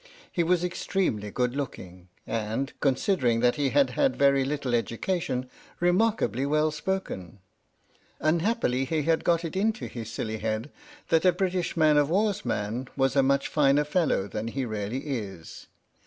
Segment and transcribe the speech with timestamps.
[0.31, 5.47] He was extremely good looking, and, considering that he had had very little education,
[5.79, 7.37] remarkably well spoken.
[8.19, 10.71] Unhappily he had got it into his silly head
[11.09, 15.03] that a British man of war's man was a much finer fellow than he really
[15.05, 15.67] is.